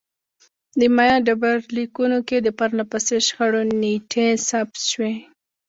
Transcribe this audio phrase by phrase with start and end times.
[0.79, 5.13] د مایا ډبرلیکونو کې د پرله پسې شخړو نېټې ثبت شوې